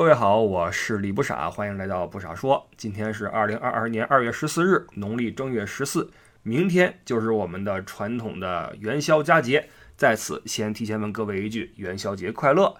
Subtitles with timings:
[0.00, 2.66] 各位好，我是李不傻，欢迎来到不傻说。
[2.74, 6.10] 今天是二零二二年二月十四日，农历正月十四，
[6.42, 9.68] 明天就是我们的传统的元宵佳节。
[9.98, 12.74] 在此先提前问各位一句元宵节快乐。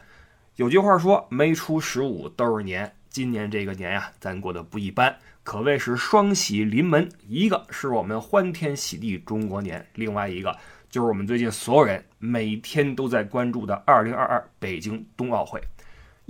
[0.57, 2.91] 有句话说，没出十五都是年。
[3.11, 7.07] 今年这个年呀，咱过得不一般，可谓是双喜临门。
[7.29, 10.57] 一个是我们欢天喜地中国年，另外一个
[10.89, 15.61] 就是我们最近所有人每天都在关注的二零二二北京冬奥会。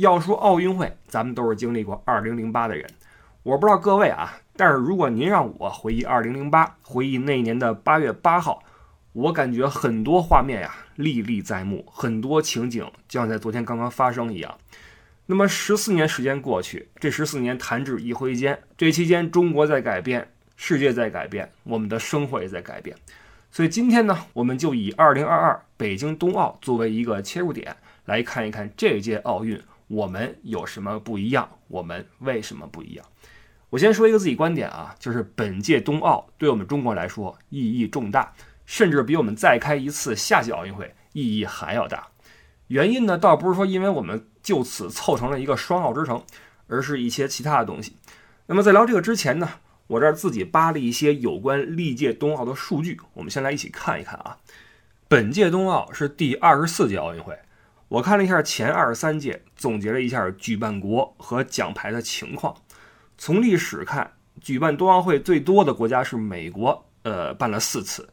[0.00, 2.88] 要说奥运会，咱们都是经历过2008的人。
[3.42, 8.62] 我不知道各位啊，但是如果您让我回忆2008，回忆那年的8月8号，
[9.12, 14.56] 我感觉很多画面呀历历在目，很多情景就像在昨天刚刚发生一样。
[15.26, 20.26] 那么十四年时间过去，这十四年弹指一挥间，这期间中国在改变，
[20.56, 22.96] 世界在改变，我们的生活也在改变。
[23.50, 27.76] 所以今天呢，我们就以2022北京冬奥作为一个切入点，
[28.06, 29.60] 来看一看这届奥运。
[29.90, 31.50] 我们有什么不一样？
[31.66, 33.04] 我们为什么不一样？
[33.70, 38.32] 我先说一个自己观点啊，就是本届冬奥对我们中国来说意义重大，
[38.64, 42.06] 甚至比我们再开一次夏季奥运会意义还要大。
[42.68, 46.22] 原因呢，倒不是说因为我们就此凑成了一个双奥之城，
[46.68, 47.96] 而是一些其他的东西。
[48.46, 49.50] 那么在聊这个之前呢，
[49.88, 54.38] 我这儿自己扒了一些有关历届冬奥的数据，我们先来一起看一看啊。
[55.08, 57.36] 本届冬奥是第二十四届奥运会。
[57.90, 62.54] 我看了一下前二十三届，总结了一下举办国和奖牌的情况。
[63.18, 68.04] 从历史看，举办冬奥会最多的国家是美国，呃，办了四次；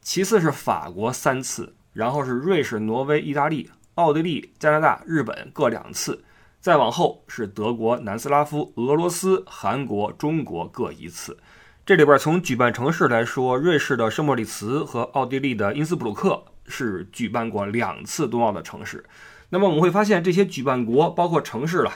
[0.00, 6.24] 其次是法国三次，然后是瑞士、挪威、意大利、奥地利、加拿大、日本各两次，
[6.58, 11.36] 再往后是德国、南斯拉夫、俄罗斯、韩国、中国各一次。
[11.84, 16.42] 这里边从举办城市来说，瑞士的圣莫里茨和奥地利的因斯布鲁克。
[16.68, 19.04] 是举办过两次冬奥的城市，
[19.50, 21.92] 那么我们会发现这些举办国包括城市了，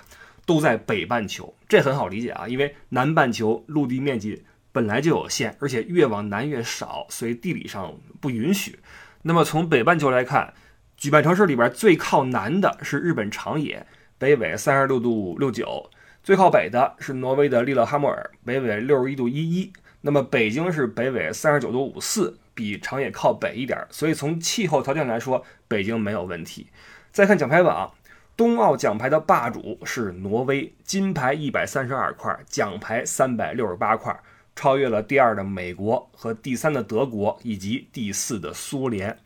[0.47, 8.79] 都在北半球，这很好理解啊，因为南半球陆地面积本来就有限，而且越往南越少，所以地理上不允许。
[9.23, 10.55] 那么从北半球来看，
[10.97, 13.87] 举办城市里边最靠南的是日本长野，
[14.19, 15.91] 北纬三十六度六九；
[16.23, 19.73] 最靠北的是挪威的利勒哈默尔，北纬六十一度一一。
[20.03, 22.39] 那么北京是北纬三十九度五四。
[22.61, 26.67] 比长野靠北一点，所以从气候条件来说，北京没有问题。
[27.11, 27.95] 再看奖牌榜，
[28.37, 34.15] 冬奥奖牌的霸主是挪威，金牌一百三十二块，奖牌三百六十八块，
[34.55, 39.17] 超越了第二的美国和第三的德国以及第四的苏联。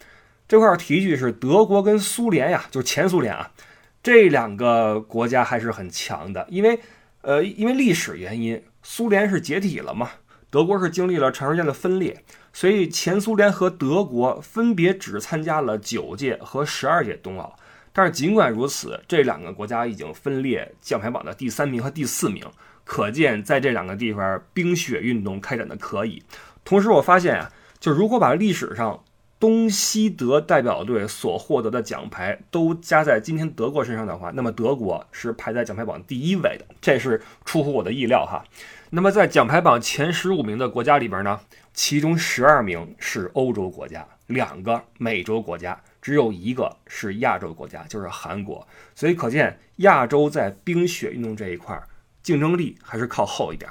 [0.47, 3.51] 这块提一句是德国跟苏联呀，就是前苏联啊，
[4.01, 6.79] 这两个国家还是很强的，因为
[7.23, 10.11] 呃，因为历史原因，苏联是解体了嘛，
[10.55, 12.23] 德国是经历了长时间的分裂。
[12.53, 17.57] 所以，前苏联和德国分别只参加了九届和十二届冬奥。
[17.93, 22.45] 但是，尽管如此，这两个国家已经分列奖牌榜的第三名和第四名，
[22.85, 26.23] 可见在这两个地方冰雪运动开展的可以。
[26.65, 27.51] 同时，我发现啊，
[27.81, 29.03] 就如果把历史上
[29.39, 38.45] 东西德代表队所获得的奖牌都加在今天德国身上的话，那么德国是排在奖牌榜第一位的，这是出乎我的意料哈。
[38.91, 41.41] 那么，在奖牌榜前十五名的国家里边呢？
[41.73, 48.65] 其中十二名是欧洲国家，两个美洲国家，只有一个是亚洲国家，就是韩国。
[48.95, 51.77] 所以可见亚洲在冰雪运动这一块
[52.23, 53.69] 竞争力还是靠后一点。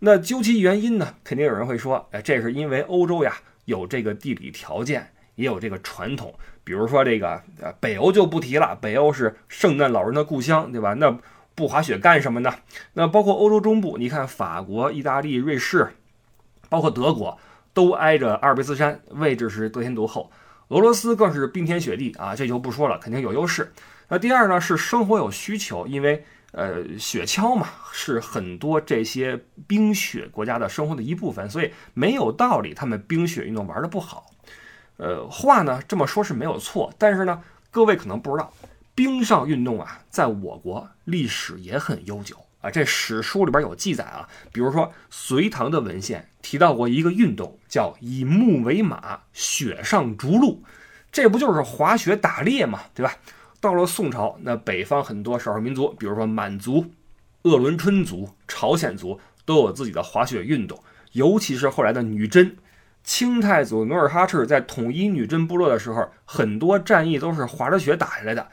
[0.00, 1.14] 那究其原因呢？
[1.22, 3.32] 肯定有人会说，哎，这是因为欧洲呀
[3.64, 6.34] 有这个地理条件，也有这个传统。
[6.62, 10.94] 比如说这个呃北欧就不提了，北欧是圣诞老人的故乡，对吧？
[10.94, 11.18] 那
[11.54, 12.52] 不滑雪干什么呢？
[12.94, 15.90] 那包括欧洲中部，你看法国、意大利、瑞士。
[16.70, 17.38] 包括德国
[17.72, 20.32] 都挨着阿尔卑斯山，位置是得天独厚。
[20.68, 23.72] 俄罗斯更是冰天雪地啊，这就不说了，肯定有优势。
[24.08, 26.24] 那第二呢是生活有需求，因为
[26.54, 34.26] 呃雪橇嘛是很多这些冰雪国家的生活的一部分，所以没有道理他们冰雪运动玩的不好。
[34.96, 38.52] 呃，话呢这么说是没有错，但是呢各位可能不知道，
[38.94, 42.36] 冰上运动啊在我国历史也很悠久。
[42.60, 50.62] 啊，这史书里边有记载啊，比如说隋唐的文献提到过一个运动，叫以木为马，雪上逐鹿，
[51.12, 53.16] 这不就是滑雪打猎嘛，对吧？
[53.64, 56.84] 到了宋朝，那北方很多少数民族，比如说满族、
[57.44, 60.78] 鄂伦春族、朝鲜族，都有自己的滑雪运动，
[61.12, 62.58] 尤其是后来的女真，
[63.02, 68.48] 清太祖努尔哈赤在统一女真部落的时候，很多战役都是滑着雪打下来的。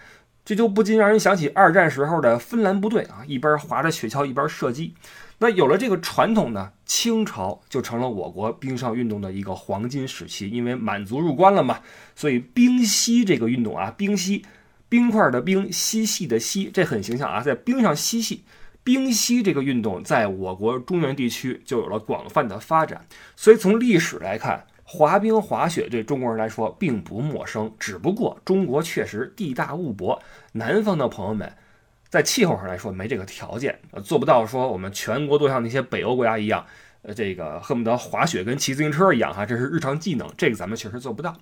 [0.45, 4.95] 这就不禁让人想起二战时候的芬兰部队啊，一边滑着雪橇一边射击。
[5.39, 10.49] 那有了这个传统呢，清朝就成了我国冰上运动的一个黄金时期。
[10.49, 11.81] 因为满族入关了嘛，
[12.15, 14.45] 所以冰嬉这个运动啊，冰嬉
[14.91, 18.43] 冰块的冰，嬉戏的嬉，这很形象啊，在冰上嬉戏。
[18.83, 23.05] 冰嬉这个运动在我国中原地区就有了广泛的发展，
[23.37, 27.73] 所以从历史来看，滑冰滑雪对中国人来说并不陌生。
[27.79, 30.21] 只不过中国确实地大物博，
[30.51, 31.49] 南方的朋友们
[32.09, 36.65] 在气候上来说没这个条件，做不到说我们全国都像那些北欧国家一样，
[37.03, 41.33] 呃，这个恨不得滑雪跟骑自行车一样哈，这是日常技能，这个咱们确实做不到。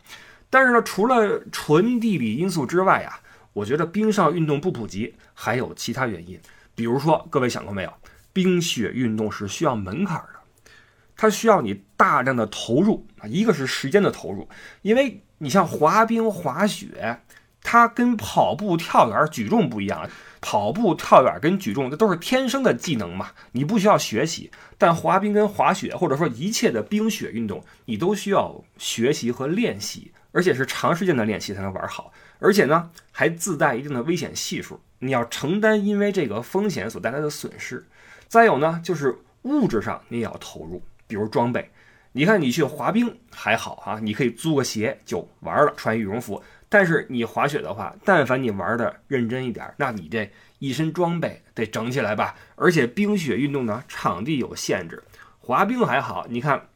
[0.51, 3.21] 但是呢，除了纯地理因素之外啊，
[3.53, 6.39] 我觉得冰上运动不普及还有其他原因。
[6.75, 7.93] 比如说，各位想过没有，
[8.31, 10.71] 冰雪运动是需要门槛的，
[11.15, 13.27] 它需要你大量的投入啊。
[13.27, 14.47] 一个是时间的投入，
[14.81, 17.19] 因为你像滑冰、滑雪，
[17.61, 20.09] 它跟跑步、跳远、举重不一样。
[20.41, 24.49] 跑步、跳远跟举重，这都是天生的技能嘛，你不需要学习。
[24.77, 32.11] 但滑冰跟滑雪，或者说一切的冰雪运动，你都需要学习和练习，而且是长时间的练习才能玩好。
[32.39, 34.79] 而且呢，还自带一定的危险系数。
[34.99, 37.85] 你要承担因为这个风险所带来的损失，
[38.27, 41.71] 再有呢，就是物质上你也要投入，比如装备。
[42.11, 46.43] 你看你去滑冰还好啊，你可以租个鞋就玩了，穿羽绒服。
[46.67, 52.35] 但是你滑雪的话，但凡你玩的认真一点，那你这一身装备得整起来吧。
[52.55, 55.01] 而且冰雪运动呢，场地有限制，
[55.39, 56.67] 滑冰还好，你看，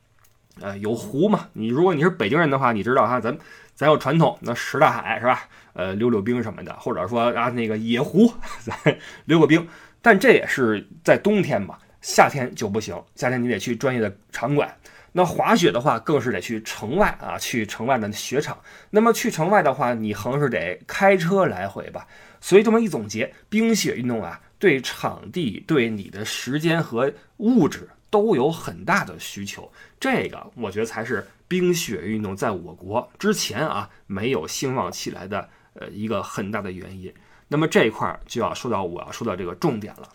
[0.62, 1.48] 呃，有湖嘛。
[1.54, 3.38] 你如果你是北京人的话，你知道哈，咱
[3.76, 5.48] 咱有传统，那什刹海是吧？
[5.74, 8.76] 呃，溜溜冰什么的，或者说啊，那个野湖， 咱
[9.26, 9.68] 溜个冰。
[10.02, 12.96] 但这也是在冬天嘛，夏天就不行。
[13.16, 14.76] 夏天你得去专业的场馆。
[15.16, 18.58] 那滑雪的话，更是得去城外啊，去城外的雪场。
[18.90, 22.08] 那么去城外的话，你横是得开车来回吧。
[22.42, 29.70] 所以这么一总结，冰雪运动啊，对场地、对你的时间和物质都有很大的需求。
[30.00, 35.50] 这个我觉得才是冰雪运动在我国之前啊没有兴旺起来的。
[35.74, 37.14] 呃，一个很大的原因。
[37.50, 40.08] 那么这一块就要说到我要说到这个重点了。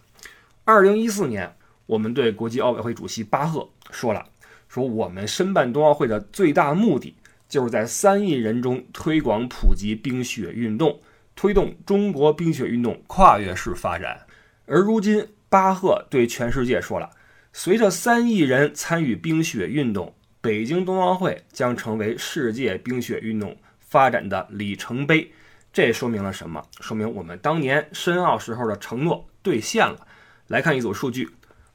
[0.65, 1.53] 二零一四年，
[1.85, 4.25] 我们对国际奥委会主席巴赫说了，
[4.69, 7.15] 说我们申办冬奥会的最大目的，
[7.51, 10.99] 就是在三亿人中推广普及冰雪运动，
[11.35, 14.19] 推动中国冰雪运动跨越式发展。
[14.71, 17.09] 而如今，巴赫对全世界说了，
[17.55, 25.33] 随着三亿人参与冰雪运动，北京冬奥会将成为世界冰雪运动发展的里程碑。
[25.73, 26.63] 这说明了什么？
[26.81, 30.07] 说明我们当年申奥时候的承诺兑现了。
[30.49, 31.31] 来看一组数据：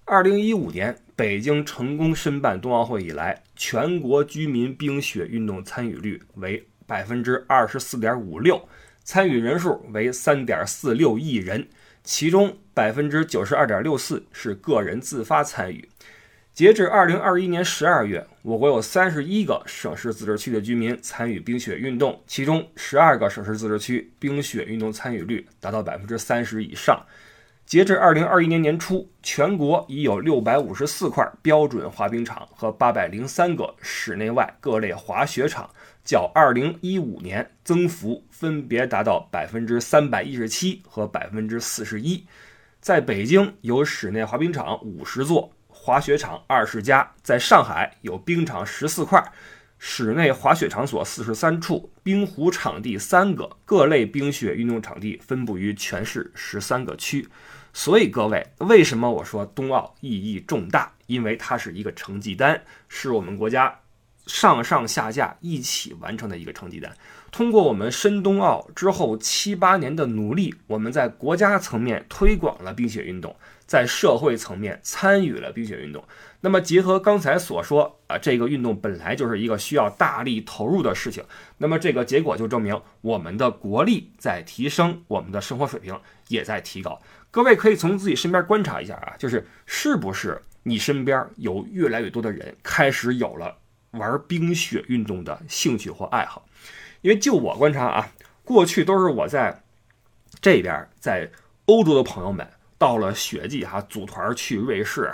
[0.06, 8.68] 二零一五年北京成功申办冬奥会以来，全国居民冰雪运动参与率为百分之二十四点五六，
[9.04, 11.68] 参与人数为三点四六亿人，
[12.04, 15.90] 其中百分之九十二点六四是个人自发参与。
[16.54, 27.04] 截至二零二一年十二月，我国有三十一个省市自治区的居民参与冰雪运动，其中十二个省市自治区冰雪运动参与率达到百分之三十以上。
[27.66, 35.68] 截至二零二一年年初，全国已有六百五十四块标准滑冰场和八百零三个室内外各类滑雪场，
[36.04, 42.26] 较二零一五年增幅分别达到百分之三百一十七和百分之四十一。
[42.82, 45.52] 在北京，有室内滑冰场五十座。
[45.76, 49.22] 滑雪场二十家，在上海有冰场十四块，
[49.78, 57.28] 室内滑雪场所四十三处，冰壶场地三个，各类冰雪运动场地分布于全市十三个区。
[57.74, 60.90] 所以各位，为什么我说冬奥意义重大？
[61.08, 63.78] 因为它是一个成绩单，是我们国家
[64.26, 66.92] 上上下下一起完成的一个成绩单。
[67.32, 73.36] 通过我们申冬奥之后七八年的努力，我们在国家层面推广了冰雪运动。
[73.66, 76.04] 在社会层面参与了冰雪运动，
[76.42, 81.24] 那么结合刚才所说啊，这个运动本来就是一个需要大力投入的事情，
[81.58, 87.02] 那么这个结果就证明我们的国力在提升，我们的生活水平也在提高。
[87.32, 93.58] 各位可以从自己身边观察一下啊，就是是不是你身边有越来越多的人开始有了
[93.94, 96.46] 玩冰雪运动的兴趣或爱好？
[97.02, 98.12] 因为就我观察啊，
[98.44, 99.64] 过去都是我在
[100.40, 101.28] 这边在
[101.66, 102.48] 欧洲的朋友们。
[102.76, 105.10] 到了雪季哈，组团去瑞士，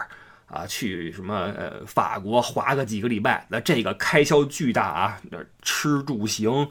[0.48, 5.22] 啊，去什么呃法国滑个几个礼拜，那这个开销巨大啊，
[5.62, 6.68] 吃住行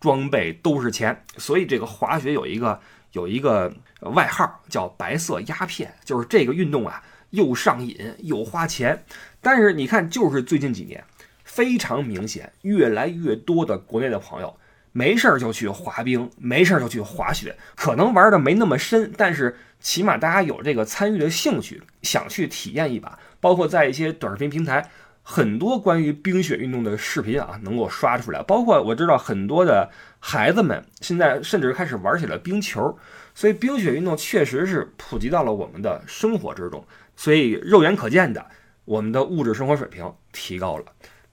[0.00, 2.80] 装备都是钱，所以这个滑雪有一个
[3.12, 9.04] 有一个外号叫“白色鸦片”，就是这个运动啊又上瘾又花钱。
[9.42, 11.04] 但是你看，就是最近几年
[11.48, 14.56] 非常明显，越来越多的国内的朋友
[14.92, 19.56] 没事儿就去滑冰，没事儿就去滑雪，可能玩的没那么深，但是。
[19.80, 24.90] 起码大家有这个参与的兴趣，想去体验一把，包括在一些短视频平台，
[25.22, 28.42] 很多关于冰雪运动的视频啊，能够刷出来。
[28.42, 29.88] 包括我知道很多的
[30.18, 32.98] 孩子们现在甚至开始玩起了冰球，
[33.36, 36.84] 所以冰雪运动确实是普及到了我们的生活之中。
[37.14, 38.44] 所以肉眼可见的，
[38.84, 40.84] 我们的物质生活水平提高了。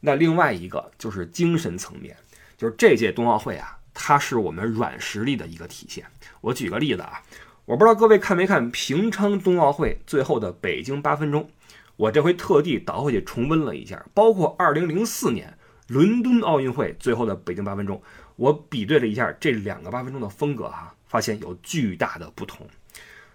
[0.05, 2.15] 那另外一个就是精神层面，
[2.55, 6.05] 就是这届冬奥会啊，它是我们软实力的一个体现。
[6.39, 7.21] 我举个例子啊。
[7.65, 11.50] 我不知道各位看没看平昌冬奥会最后的北京八分钟，
[11.95, 15.57] 我这回特地倒回去重温了一下，包括2004年
[15.88, 18.00] 伦敦奥运会最后的北京八分钟，
[18.35, 22.67] 我比对了一下这两个八分钟的风格哈，发现有巨大的不同。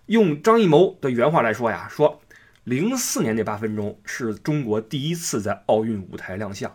[0.06, 2.20] 用张艺谋的原话来说呀，说
[2.66, 6.70] 04年那八分钟是中国第一次在奥运舞台亮相，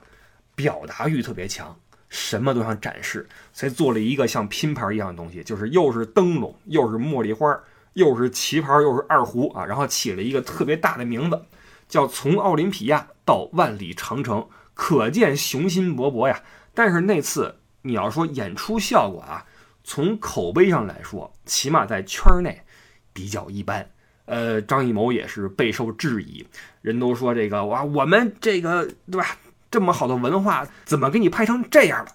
[0.55, 1.77] 表达欲特别强。
[2.07, 7.59] 什么都想展示，才做了一个像拼盘一样的东西，就是又是灯笼，又是茉莉花，
[7.93, 11.45] 又是旗袍，又是二胡啊，然后起了一个特别大的名字，
[11.89, 16.41] 叫“从奥林匹亚到万里长城”，可见雄心勃勃呀。
[16.73, 19.45] 但是那次你要说演出效果啊，
[19.83, 22.61] 从口碑上来说，起码在圈内
[23.11, 23.89] 比较一般。
[24.25, 26.45] 呃，张艺谋也是备受质疑，
[26.81, 29.37] 人都说这个哇，我们这个对吧？
[29.71, 32.11] 这么好的文化，怎么给你拍成这样了？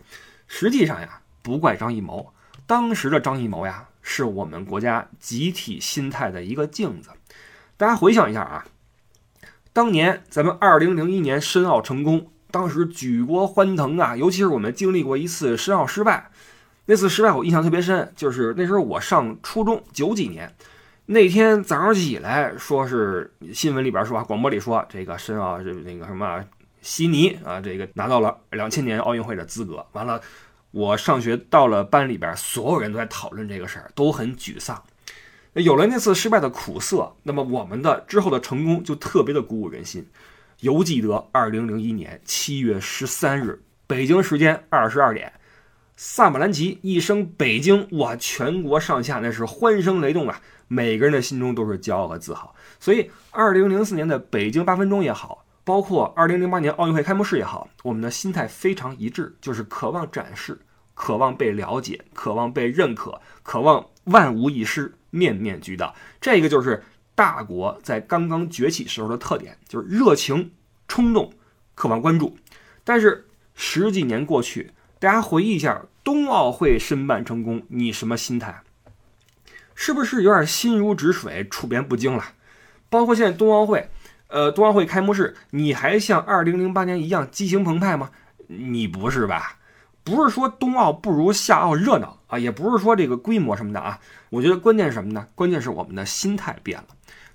[0.47, 2.33] 实际上呀，不怪张艺谋，
[2.67, 7.11] 当时的张艺谋呀，是我们国家集体心态的一个镜子。
[7.77, 8.65] 大家回想一下啊，
[9.73, 16.31] 当年咱们二零零一年申奥成功，当时举国欢腾啊，尤其是我们经历过一次申奥失败，
[16.87, 20.53] 那次失败我印象特别深，就是那时候我上初中九几年，
[21.13, 26.41] 那天早上起来，说是新闻里边说啊，广播里说这个申奥是那个什么。
[26.83, 29.85] 悉尼啊，这个拿到了两千年奥运会的资格。
[29.91, 30.21] 完了，
[30.71, 34.81] 我上学到了班里边，所有人都在讨论这个事儿，都很沮丧。
[35.55, 40.07] 有了那次失败的苦涩，那么我们的之后的成功就特别的鼓舞人心。
[40.61, 45.33] 犹记得二零零一年七月十三日，北京时间二十二点，
[45.97, 50.41] 萨马兰奇一声“北京”，哇，全国上下那是欢声雷动啊！
[50.73, 52.55] 每个人的心中都是骄傲和自豪。
[52.79, 55.45] 所以，二零零四年的北京八分钟也好。
[55.63, 60.59] 包括二零零八年奥运会开幕式也好，我们的心态非常一致，就是渴望展示，
[60.95, 65.95] 渴望被了解，渴望被认可，渴望万无一失，面面俱到。
[66.21, 66.83] 这个就是
[67.15, 70.51] 大国在刚刚崛起时候的特点，就是热情、
[70.89, 71.31] 冲动、
[71.77, 72.37] 渴望关注。
[72.83, 78.63] 但是十几年过去，大家回忆一下冬奥会申办成功，你什么心态？
[79.83, 82.23] 是不是有点心如止水、处变不惊了？
[82.91, 83.89] 包括现在冬奥会。
[84.29, 88.11] 呃，冬奥会开幕式，你还像二零零八年一样激情澎湃吗？
[88.49, 89.57] 你不是吧？
[90.05, 93.99] 不是说冬奥不如夏奥热闹啊，也不是说这个规模什么的啊。
[94.29, 95.27] 我觉得关键是什么呢？
[95.35, 96.89] 关键是我们的心态变了。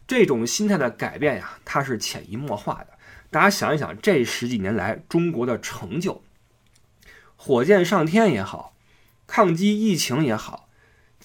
[0.05, 2.89] 这种心态的改变呀，它是潜移默化的。
[3.31, 6.21] 大家想一想，这十几年来中国的成就，
[7.35, 8.75] 火箭上天也好，
[9.25, 10.64] 抗击疫情也好，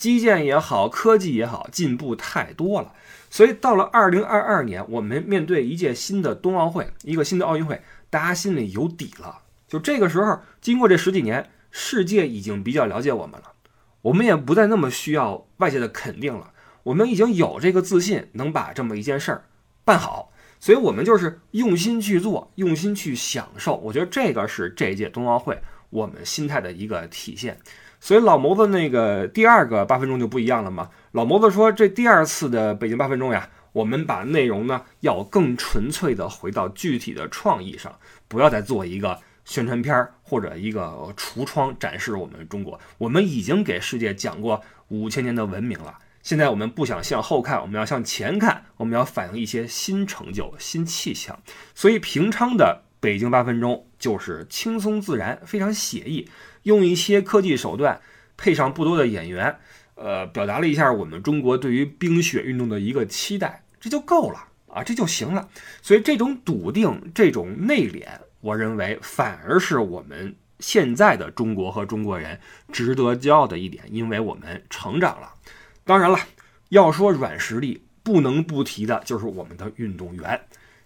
[0.00, 2.94] 基建也好，科技也好，进步太多了。
[3.28, 9.40] 所以到了二零二二年，我们面对一届新的冬奥会，一个新的奥运会，大家心里有底了。
[9.68, 13.52] 就这个时候，经过这十几年，世界已经比较了解我们了，
[14.00, 16.50] 我们也不再那么需要外界的肯定了。
[16.84, 19.44] 我们已经有这个自信，能把这么一件事儿
[19.84, 20.32] 办好。
[20.58, 23.76] 所以，我们就是用心去做，用心去享受。
[23.76, 27.58] 我觉得这个是这届冬奥会我们心态的一个体现。
[28.00, 30.88] 所以，老谋子那个第二个八分钟就不一样了嘛。
[31.12, 37.94] 老谋子说：“这第二次的北京八分钟呀，我们把内容呢要更纯粹的回到具体的创意上，
[38.26, 42.80] 不要再做一个宣传片或者一个橱窗展示我们中国。
[42.96, 51.38] 我们已经给世界讲过五千年的文明了，现在我们不想向后看，我们要向前看，我们要反映一些新成就、新气象。
[51.74, 56.28] 所以平昌的北京八分钟就是轻松自然，非常写意，
[56.62, 58.00] 用一些科技手段，
[58.36, 59.56] 配上不多的演员。”
[59.96, 65.46] 呃，表达了一下我们中国对于冰雪运动的一个期待，这就够了啊，这就行了。
[65.82, 68.06] 所以这种笃定、这种内敛，
[68.40, 72.40] 我认为反而是我们现在的中国和中国人
[72.72, 75.34] 值得骄傲的一点，因为我们成长了。
[75.84, 76.18] 当然了，
[76.70, 80.40] 要说软实力，不能不提的就是我们的运动员。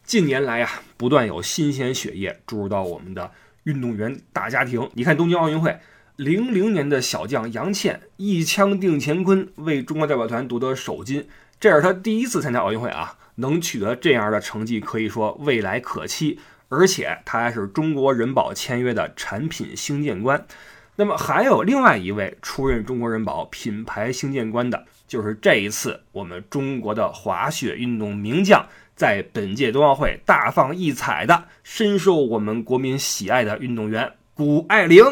[0.05, 3.33] 近年来呀，不断有新鲜血液注入到我们的
[3.65, 4.89] 运动员大家庭。
[4.93, 5.79] 你看东京奥运会。
[6.17, 11.27] 零零年的小将杨倩一枪定乾坤，为中国代表团夺得首金，
[11.59, 16.39] 这是他第一次参加奥运会啊，能取得这样的成绩，可以说未来可期。
[16.69, 20.47] 而且他还是中国人保签约的产品兴建官。
[20.95, 35.05] 那么还有另外一位出任中国人保品牌兴建官的就是这一次我们中国的滑雪运动名将，在本届冬奥会大放异彩的，深受我们国民喜爱的运动员谷爱凌。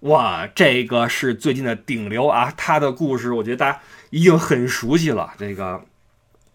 [0.00, 2.52] 哇，这个是最近的顶流啊！
[2.56, 5.32] 她的故事，我觉得大家已经很熟悉了。
[5.38, 5.80] 这个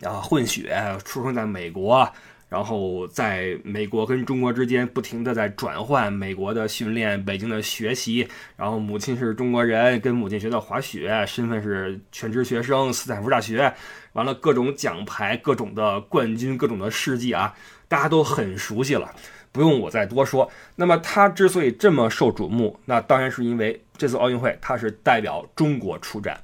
[0.01, 2.11] 啊，混血，出生在美国。
[2.49, 8.27] 然后在美国跟中国之间不停的在转换，美国的训练，北京的学习。
[8.55, 13.73] 然后母亲是中国人，跟母亲学的滑雪，身份是全职学生，斯坦福大学。
[14.13, 17.53] 完了各种奖牌，各种的冠军，各种的事迹啊，
[17.87, 19.13] 大家都很熟悉了，
[19.51, 20.49] 不用我再多说。
[20.75, 26.39] 那么他之所以这么受瞩目，那当然是因为这次奥运会他是代表中国出战。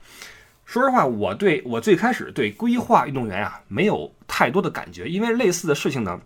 [0.66, 6.20] 说实话，我对我最开始对规划运动员啊没有太多的感觉，因为类似的事情呢，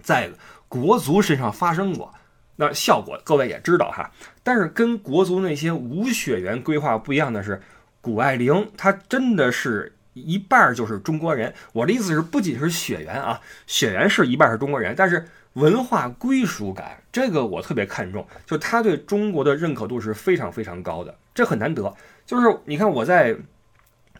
[0.00, 0.30] 在
[0.68, 2.14] 国足身上发生过，
[2.54, 4.10] 那效果各位也知道哈。
[4.42, 7.60] 但是跟国足那些无血缘规划不一样的是，
[8.00, 11.52] 谷爱凌她真的是一半就是中国人。
[11.72, 21.92] 我的意思是，不仅是血缘啊，血缘是一半是中国人，但是文化归属感这个我特别看重，就他对中国的认可度是非常非常高的，这很难得。
[22.24, 23.36] 就是你看我在。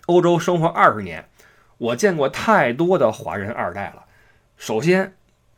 [0.06, 1.28] 欧洲生活二十年，
[1.78, 4.04] 我见过太多的华人二代了。
[4.56, 5.16] 首先，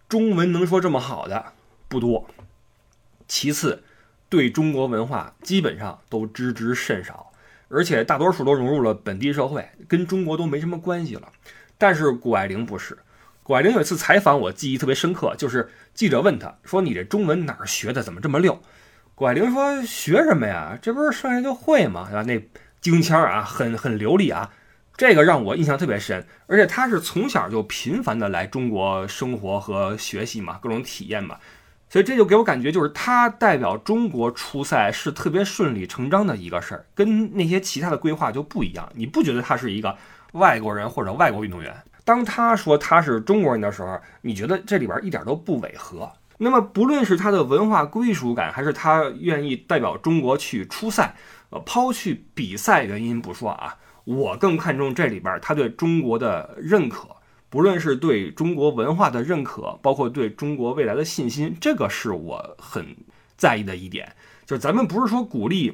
[0.09, 1.52] 中文能说这么好的
[1.87, 2.26] 不多；
[3.28, 3.85] 其次，
[4.31, 7.31] 对中国文化基本上都知之甚少，
[7.69, 11.31] 而且大多数都融入了本地社会，跟中国都没什么关系了。
[11.76, 12.97] 但是谷爱凌不是，
[13.43, 18.02] 谷爱凌有一次采访我记忆特别深刻，就是记者问他说：“你这中文哪儿学的？
[18.02, 18.59] 怎么这么溜？”
[19.14, 20.78] 谷爱凌说：“学什么呀？
[20.81, 22.07] 这不是剩下就会吗？
[22.11, 22.23] 对吧？
[22.23, 22.43] 那。”
[22.80, 24.50] 京腔啊，很很流利啊，
[24.97, 26.26] 这个让我印象特别深。
[26.47, 31.37] 而且他是从小就频繁的来中国生活和学习嘛，各种体验嘛，
[31.90, 38.88] 所以这就给我感觉，就是他代表中国出赛是特别顺理成章的一个事儿，跟那些其他的规划就不一样。
[38.94, 39.97] 你不觉得他是一个
[40.32, 41.75] 外国人或者外国运动员？
[42.04, 46.11] 当他说他是中国人的时候，你觉得这里边一点都不违和。
[46.38, 51.16] 那么不论是他的文化归属感，还是他愿意代表中国去出赛。
[51.50, 53.75] 呃，抛去比赛原因不说啊，
[54.05, 57.09] 我更看重这里边他对中国的认可，
[57.49, 62.95] 不论是对中国文化的认可，包括对中国未来的信心，这个是我很
[63.39, 64.15] 在意的一点。
[64.45, 65.73] 就是咱们不是说鼓励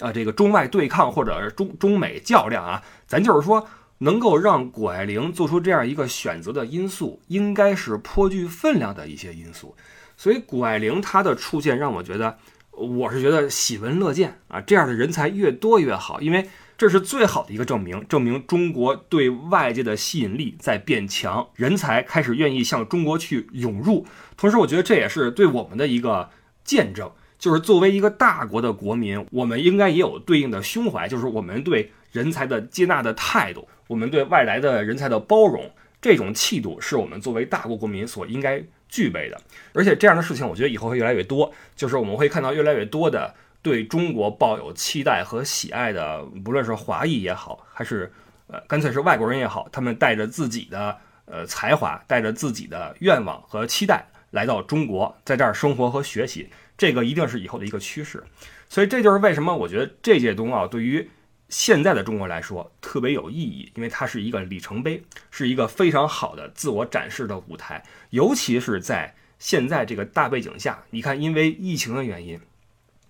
[0.00, 3.66] 啊这个中外对抗或者中中美较量啊，咱就是说
[3.98, 9.76] 能够让谷爱凌做出这样一个选择的因素，应该是颇具分量的一些因素。
[10.16, 12.38] 所以谷爱凌她的出现让我觉得。
[12.76, 24.06] 我是觉得喜闻乐见啊，这样的人才越多越好，因为这是最好的一个证明，证明中国对外界的吸引力在变强，人才开始愿意向中国去涌入。
[24.36, 26.28] 同时，我觉得这也是对我们的一个
[26.64, 35.70] 见证，就是作为一个大国的国民，我们应该也有对应的胸怀，就是我们对人才的接纳的态度，我们对外来的人才的包容，
[36.02, 38.62] 这种气度是我们作为大国国民所应该。
[38.96, 39.38] 具备的，
[39.74, 41.52] 而且这样的事情，我觉得以后会越来越多。
[41.74, 48.10] 就是我们会看到越来越多的对中国抱有期待和喜爱的，不论是华裔也好，还是
[48.46, 56.48] 呃干脆是外国人也好，他们带着自己的呃才华，带着自己的愿望和期待来到中国，在这儿生活和学习。
[56.78, 58.24] 这个一定是以后的一个趋势。
[58.70, 61.10] 所以这就是为什么我觉得这届冬奥对于。
[61.48, 67.84] 现在的中国来说特别有意义，因为它是一个里程碑，是一个非常好的自我展示的舞台。
[68.10, 72.40] 尤其是在现在这个大背景下，你看，因为疫情的原因，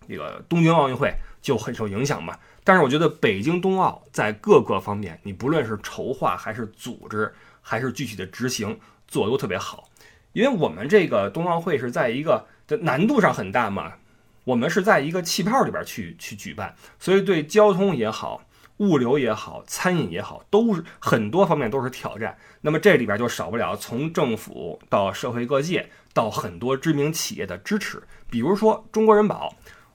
[0.07, 2.39] 这个东京奥运会就很受影响嘛。
[2.63, 9.89] 但是我觉得北京冬奥在各个方面，你不论是筹划还是组织，还是具体的执行，做的都特别好。
[10.33, 13.95] 因为我们这个冬奥会是在一个的难度上很大嘛。
[14.47, 18.41] 我们是在一个气泡里边去去举办，所以对交通也好、
[18.77, 22.39] 物流也好、餐饮也好，都是很多方面都是挑战。
[22.61, 29.53] 那么这里边就少不了从政府到社会各界到很多知名企业的支持，比如说中国人保。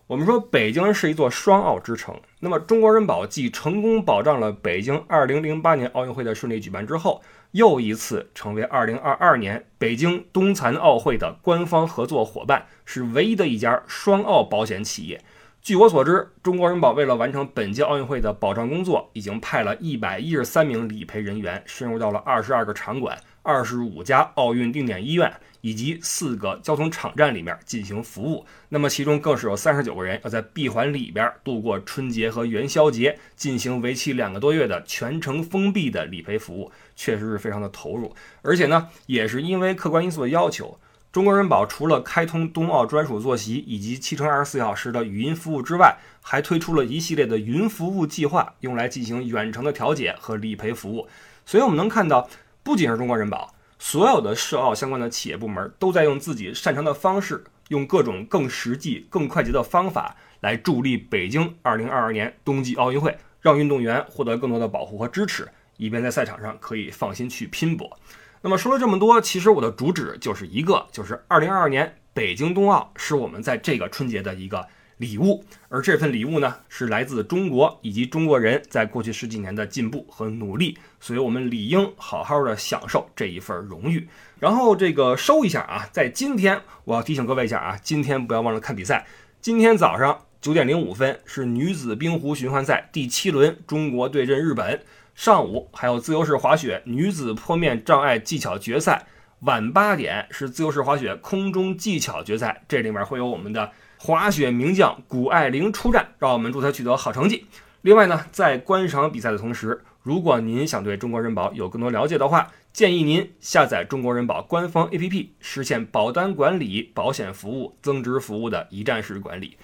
[0.07, 7.21] 我们说北京是一座双奥之城，那么中国人保继成功保障了北京2008年奥运会的顺利举办之后。
[7.51, 15.21] 又一次成为2022年北京冬残奥会的官方合作伙伴，是唯一的一家双奥保险企业。
[15.61, 25.31] 据我所知，中国人保为了完成本届奥运会的保障工作，已经派了一百一十三名理赔人员深入到了二十二个场馆、二十五家奥运定点医院。
[25.63, 38.11] 以及四个交通场站里面进行服务，那么其中更是有三十九个人要在闭环里边度过春节和元宵节，进行为期两个多月的全程封闭的理赔服务，确实是非常的投入。
[38.41, 40.79] 而且呢，也是因为客观因素的要求，
[41.11, 51.07] 中国人保除了开通冬奥专属坐席以及七乘二十四小时的语音服务之外，还推出了一系列的云服务计划，用来进行远程的调解和理赔服务。
[51.45, 52.27] 所以，我们能看到，
[52.63, 67.97] 不仅是中国人保，所有的涉奥相关的企业部门都在用自己擅长的方式，用各种更实际、更快捷的方法来助力北京2022年冬季奥运会，让运动员获得更多的保护和支持，以便在赛场上可以放心去拼搏。
[68.41, 74.67] 那么说了这么多，其实我的主旨就是一个，就是二零二二年北京冬奥是我们在这个春节的一个
[75.01, 84.07] 礼物，而这份礼物呢，是来自中国以及中国人在过去十几年的进步和努力，所以我们理应好好的享受这一份荣誉。
[84.37, 89.07] 然后这个收一下啊，在今天我要提醒各位一下啊，今天不要忘了看比赛。
[89.41, 94.79] 今天早上九点零五分是女子冰壶循环赛第七轮，中国对阵日本。
[95.15, 99.05] 上午还有自由式滑雪女子坡面障碍技巧决赛，
[99.41, 103.71] 晚八点是自由式滑雪空中技巧决赛，这里面会有我们的
[104.03, 107.45] 滑雪名将谷爱凌出战，让我们祝她取得好成绩。
[107.83, 119.55] 另外呢，在观赏比赛的同时，如果您想对中国人保有更多了解的话，建议您下载中国人保官方 APP，实现保单管理、保险服务、增值服务的一站式管理。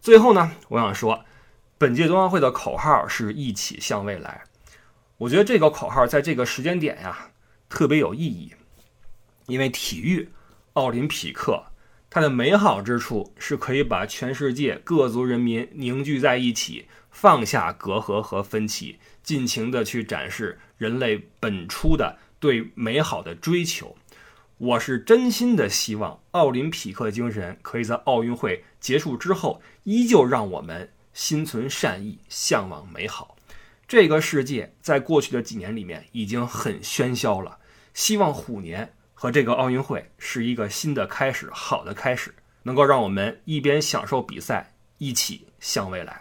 [0.00, 1.24] 最后呢，我想说，
[1.78, 4.42] 本届冬奥会的口号是一起向未来。
[5.18, 7.30] 我觉得这个口号在这个时间点呀
[7.68, 8.52] 特别有意义，
[9.46, 10.28] 因为体育
[10.72, 11.62] 奥林匹克
[12.14, 23.96] 它的美好之处是可以把全世界各族人民凝聚在一起，放下隔阂和分歧，尽情的去展示人类本初的对美好的追求。
[24.58, 33.36] 我是真心的希望奥林匹克精神可以在奥运会结束之后，依旧让我们心存善意，向往美好。
[33.88, 37.58] 这个世界在过去的几年里面已经很喧嚣了，
[37.92, 46.20] 希望虎年和这个奥运会是一个新的开始，好的开始，能够让我们一边享受比赛，一起向未来。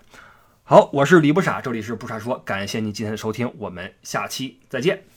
[0.63, 5.12] 好，我是李不傻，这里是不傻说，感谢您今天的收听，我们下期再见。